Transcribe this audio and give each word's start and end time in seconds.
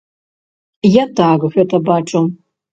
Я 0.89 1.05
так 1.21 1.47
гэта 1.59 1.85
бачу. 1.93 2.27